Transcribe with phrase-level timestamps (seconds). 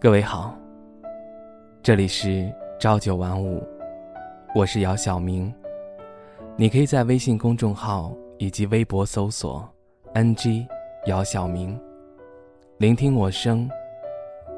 [0.00, 0.56] 各位好，
[1.82, 3.60] 这里是朝九晚五，
[4.54, 5.52] 我是姚晓明。
[6.54, 9.68] 你可以在微信公众号以及微博搜索
[10.14, 10.64] “ng
[11.06, 11.76] 姚晓明”，
[12.78, 13.68] 聆听我声，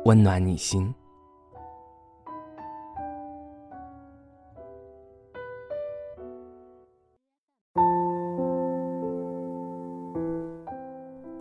[0.04, 0.94] 温暖你心。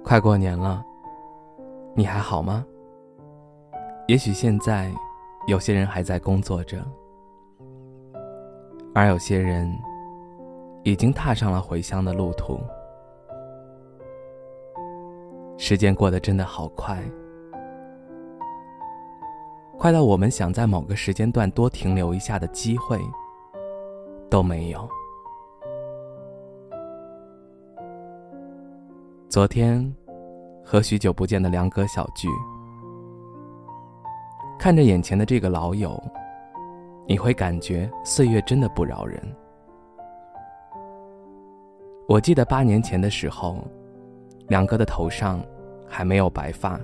[0.05, 0.81] 快过年了，
[1.93, 2.65] 你还好吗？
[4.09, 4.91] 也许现在，
[5.45, 6.83] 有些人还在工作着，
[8.91, 9.71] 而有些人
[10.81, 12.59] 已经踏上了回乡的路途。
[15.59, 16.99] 时间过得真的好快，
[19.77, 22.99] 快到我们想在某个时间段多停留一下的机会
[24.27, 24.89] 都没有。
[29.27, 29.95] 昨天，
[30.65, 32.27] 和许久不见的梁哥小聚。
[34.59, 35.97] 看着眼前的这个老友，
[37.07, 39.17] 你会感觉岁月真的不饶人。
[42.09, 43.65] 我记得八年前的时候，
[44.49, 45.41] 梁哥的头上
[45.87, 46.77] 还没有白发，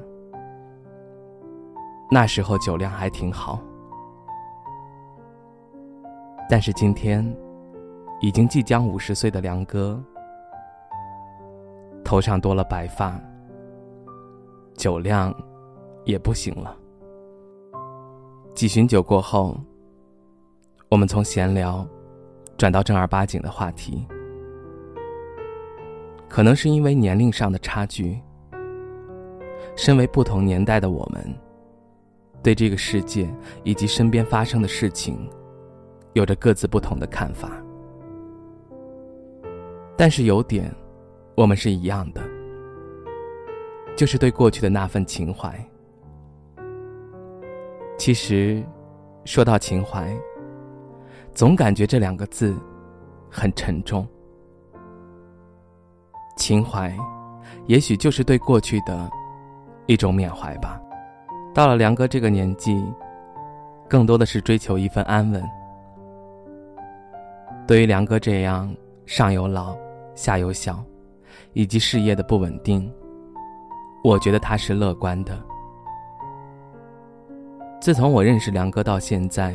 [2.09, 3.59] 那时候酒量还挺好。
[6.49, 7.29] 但是今天，
[8.21, 10.01] 已经即将五十岁的梁哥，
[12.05, 13.19] 头上多了白发，
[14.77, 15.35] 酒量
[16.05, 16.73] 也不行了。
[18.55, 19.59] 几巡酒过后，
[20.87, 21.85] 我们从闲聊
[22.57, 24.07] 转到正儿八经的话题。
[26.29, 28.17] 可能是因为年龄上的差距，
[29.75, 31.21] 身为不同年代的我们，
[32.41, 33.29] 对这个世界
[33.65, 35.29] 以及身边发生的事情，
[36.13, 37.51] 有着各自不同的看法。
[39.97, 40.73] 但是有点，
[41.35, 42.21] 我们是一样的，
[43.97, 45.53] 就是对过去的那份情怀。
[47.97, 48.63] 其实，
[49.23, 50.13] 说到情怀，
[51.33, 52.55] 总感觉这两个字
[53.29, 54.07] 很沉重。
[56.37, 56.93] 情怀，
[57.67, 59.09] 也许就是对过去的
[59.85, 60.79] 一种缅怀吧。
[61.53, 62.83] 到了梁哥这个年纪，
[63.89, 65.41] 更多的是追求一份安稳。
[67.65, 69.75] 对于梁哥这样上有老
[70.13, 70.83] 下有小，
[71.53, 72.93] 以及事业的不稳定，
[74.03, 75.41] 我觉得他是乐观的。
[77.85, 79.53] 自从我认识梁哥到现在，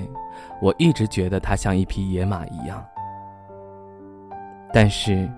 [0.62, 2.80] 我一直觉得他像一匹野马一样。
[4.72, 5.28] 但是，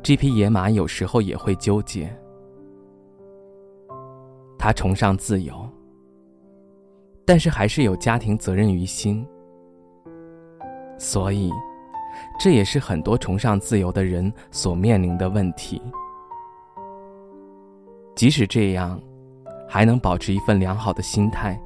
[0.00, 2.08] 这匹野马有时候也会纠结。
[4.56, 5.68] 他崇尚自由，
[7.24, 9.26] 但是还是有家庭责任于心。
[10.98, 11.50] 所以，
[12.38, 15.82] 这也是很多崇尚自由的人所面临的问题。
[18.14, 19.00] 即使这样，
[19.68, 21.60] 还能保持一份良好的心态。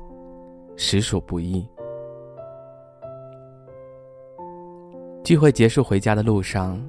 [0.82, 1.62] 实属不易。
[5.22, 6.82] 聚会结束回家的路上，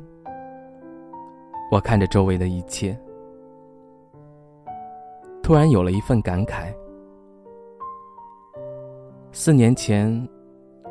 [1.70, 2.98] 我看着周围的一切，
[5.44, 6.74] 突然有了一份感慨。
[9.34, 10.10] 四年前，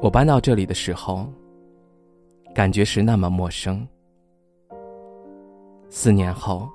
[0.03, 1.27] 我搬到这里的时候，
[2.55, 3.88] 感觉是那么陌生。
[5.88, 6.69] 四年后，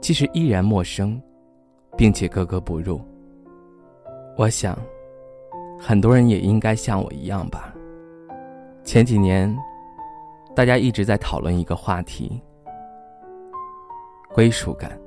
[0.00, 1.20] 其实依然陌生，
[1.96, 3.00] 并且格格不入。
[4.36, 4.76] 我想，
[5.78, 7.72] 很多人也应该像我一样吧。
[8.82, 9.56] 前几年，
[10.56, 12.42] 大家一直在讨论一个话题：
[14.34, 14.98] 归属感。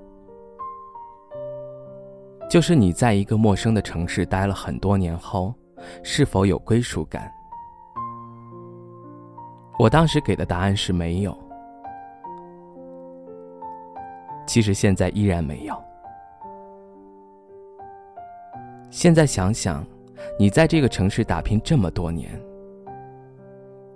[2.50, 5.54] 就是你在一个陌生的城市待了很多年后，
[6.04, 7.30] 是否有归属感？
[9.78, 11.38] 我当时给的答案是没有。
[14.48, 15.78] 其实现在依然没有。
[18.90, 19.86] 现在想想，
[20.40, 22.32] 你在这个城市打拼这么多年，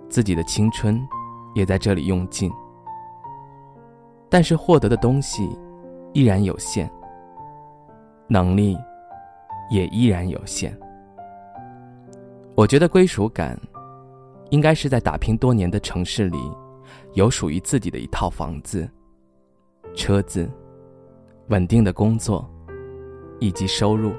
[0.08, 1.00] 自己的青春
[1.54, 2.52] 也在这里用尽，
[4.28, 5.48] 但是获得的东西
[6.12, 6.90] 依然有限，
[8.28, 8.78] 能力
[9.70, 10.78] 也依然有限。
[12.54, 13.58] 我觉得归属感，
[14.50, 16.38] 应该是在打拼多年的城市里，
[17.14, 18.86] 有属于自己的一套房子、
[19.94, 20.48] 车子、
[21.48, 22.46] 稳定的工作
[23.40, 24.12] 以及收入。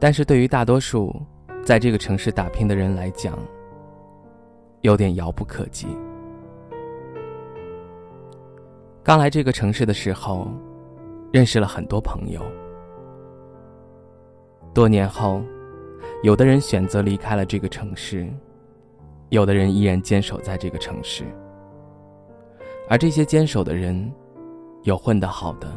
[0.00, 1.14] 但是对于大多数
[1.62, 3.38] 在这个城市打拼的人来讲，
[4.80, 5.86] 有点遥不可及。
[9.02, 10.48] 刚来这个城市的时候，
[11.30, 12.40] 认识了很多朋友。
[14.72, 15.42] 多年后，
[16.22, 18.26] 有的人选择离开了这个城市，
[19.28, 21.24] 有的人依然坚守在这个城市。
[22.88, 24.10] 而这些坚守的人，
[24.84, 25.68] 有混得好的，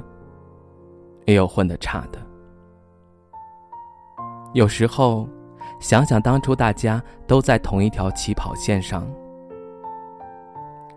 [1.25, 2.19] 也有混得差的。
[4.53, 5.27] 有时候，
[5.79, 9.03] 想想当初大家都在同一条起跑线上，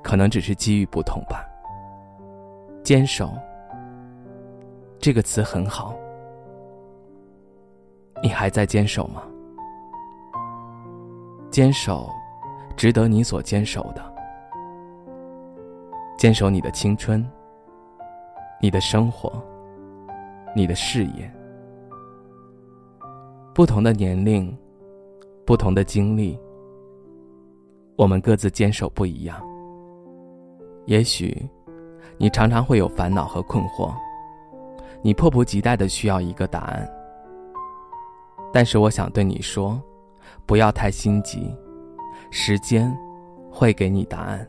[0.03, 1.43] 可能只是机遇不同吧。
[2.85, 3.33] 坚守
[4.99, 5.95] 这个词很好，
[8.23, 9.23] 你还在坚守吗？
[11.51, 12.11] 坚守，
[12.77, 14.15] 值得你所坚守的。
[16.19, 17.27] 坚守你的青春，
[18.61, 19.33] 你的生活，
[20.55, 21.31] 你的事业。
[23.57, 24.55] 不同的年龄，
[25.47, 26.39] 不同的经历，
[27.97, 29.43] 我们各自坚守不一样。
[30.85, 31.35] 也许，
[32.19, 33.95] 你常常会有烦恼和困惑，
[35.01, 36.87] 你迫不及待的需要一个答案。
[38.53, 39.81] 但是我想对你说，
[40.45, 41.51] 不要太心急，
[42.31, 42.95] 时间
[43.51, 44.47] 会给你答案，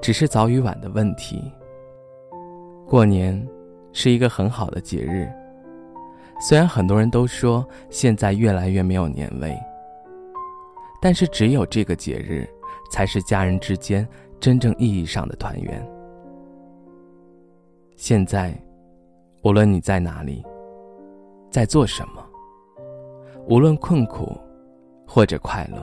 [0.00, 1.42] 只是早与晚的问题。
[2.86, 3.44] 过年
[3.92, 5.28] 是一个很好的节日。
[6.40, 9.56] 虽然很多人都说现在越来越没有年味，
[11.00, 12.48] 但是只有这个节日，
[12.90, 14.06] 才是家人之间
[14.40, 15.88] 真正意义上的团圆。
[17.96, 18.52] 现在，
[19.42, 20.44] 无论你在哪里，
[21.50, 22.24] 在做什么，
[23.48, 24.36] 无论困苦
[25.06, 25.78] 或者快乐，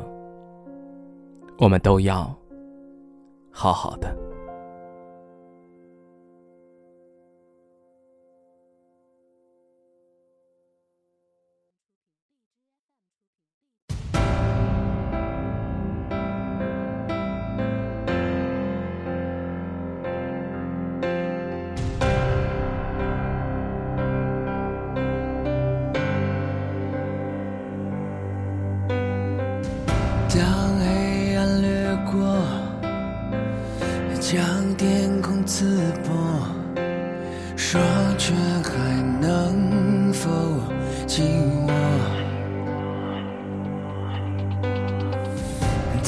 [1.58, 2.36] 我们都要
[3.50, 4.29] 好好的。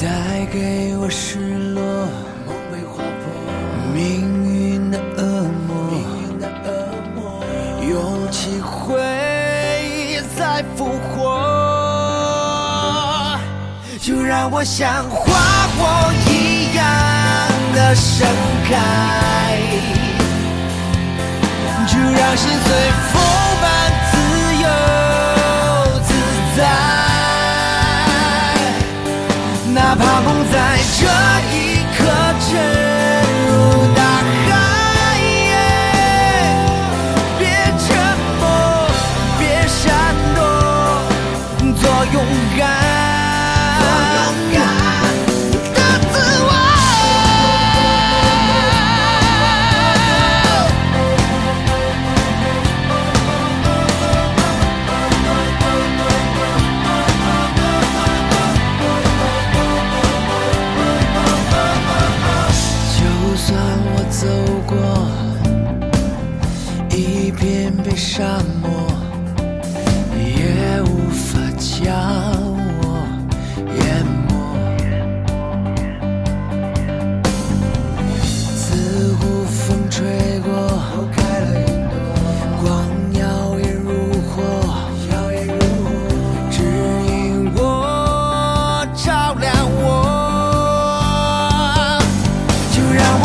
[0.02, 1.38] 带给我失
[1.74, 1.80] 落，
[2.44, 3.24] 梦被划破，
[3.94, 4.00] 命
[4.44, 5.22] 运的恶
[5.64, 5.70] 魔，
[7.88, 8.98] 勇气会
[10.36, 11.38] 再复活。
[14.00, 16.84] 就让我像花火一样
[17.72, 18.26] 的盛
[18.64, 19.60] 开，
[21.86, 23.21] 就让心随风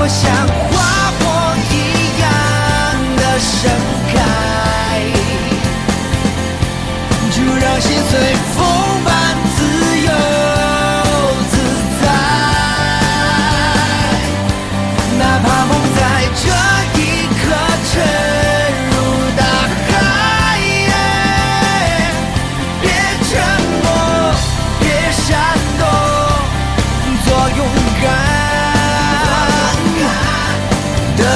[0.07, 0.56] 想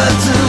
[0.01, 0.41] 夏